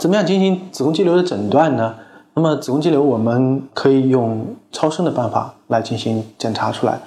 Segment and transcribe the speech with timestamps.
[0.00, 1.94] 怎么样进行子宫肌瘤的诊断呢？
[2.32, 6.98] 那么子宫肌瘤我们可以用超声的办法来进行检查出来。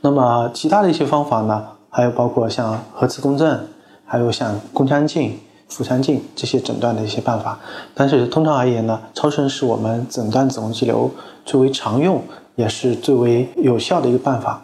[0.00, 3.68] 那么其他的一些方法呢，还有包括像核磁共振，
[4.04, 7.56] 还有像宫腔镜、腹腔镜这些诊断的一些办法。
[7.94, 11.08] 但是通常而言呢，超声是我们诊断子宫肌瘤
[11.44, 12.20] 最为常用，
[12.56, 14.60] 也是最为有效的一个办法。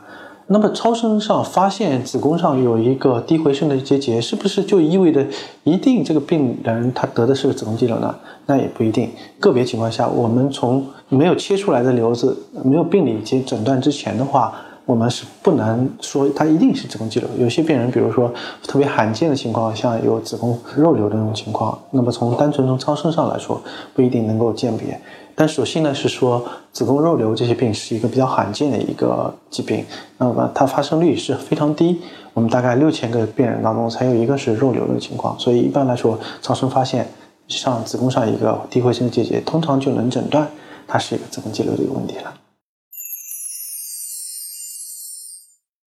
[0.49, 5.27] 那么超声上发现子宫上有一个低回声的结节，是不是就意味着
[5.64, 8.14] 一定这个病人他得的是子宫肌瘤呢？
[8.46, 9.11] 那也不一定。
[9.40, 14.54] 个别情况下，我们从没有切出来的瘤子、没有病理及诊断之前的话，
[14.86, 17.29] 我们是不能说它一定是子宫肌瘤。
[17.39, 18.32] 有些病人，比如说
[18.63, 23.61] 特别罕见的情况，像有子宫肉瘤的那种情况，那么从单纯从超声上来说，
[23.93, 24.99] 不一定能够鉴别。
[25.35, 29.85] 但所幸呢是说，子宫肉瘤这些病是一个比较罕见的一个疾病，
[30.17, 32.00] 那么它发生率是非常低，
[32.33, 37.07] 我们大概六千个病人当中才有一个是肉瘤的情况，所以一般来说，超声发现
[37.48, 40.48] 上子宫上一个低回声的结节，通常就能诊断
[40.87, 42.33] 它是一个子宫肌瘤的一个问题了。